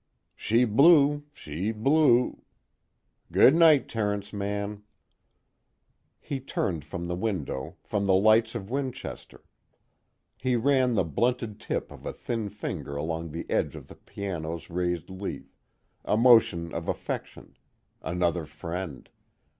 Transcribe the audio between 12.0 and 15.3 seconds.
a thin finger along the edge of the piano's raised